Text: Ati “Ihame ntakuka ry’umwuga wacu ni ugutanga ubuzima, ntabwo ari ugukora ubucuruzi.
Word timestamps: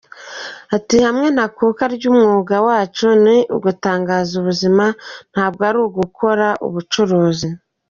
Ati 0.75 0.93
“Ihame 0.99 1.27
ntakuka 1.35 1.83
ry’umwuga 1.95 2.55
wacu 2.67 3.07
ni 3.23 3.37
ugutanga 3.55 4.13
ubuzima, 4.39 4.85
ntabwo 5.31 5.61
ari 5.69 5.79
ugukora 5.87 6.47
ubucuruzi. 6.67 7.47